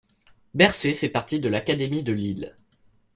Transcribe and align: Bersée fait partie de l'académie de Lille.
Bersée 0.55 0.95
fait 0.95 1.09
partie 1.09 1.39
de 1.39 1.47
l'académie 1.47 2.01
de 2.01 2.11
Lille. 2.11 2.55